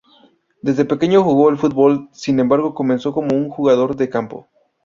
Desde 0.63 0.83
pequeño 0.83 1.21
jugó 1.23 1.47
al 1.49 1.59
fútbol, 1.59 2.09
sin 2.11 2.39
embargo 2.39 2.73
comenzó 2.73 3.13
como 3.13 3.35
un 3.37 3.51
jugador 3.51 3.95
de 3.95 4.09
campo. 4.09 4.49